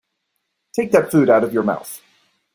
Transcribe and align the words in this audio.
Take 0.73 0.91
that 0.93 1.11
food 1.11 1.29
out 1.29 1.43
of 1.43 1.53
your 1.53 1.61
mouth. 1.61 2.01